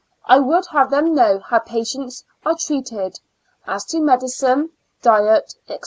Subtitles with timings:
[0.25, 3.19] I would have them know how patients are treated,
[3.67, 4.71] as to medicine,
[5.03, 5.77] diet, &c.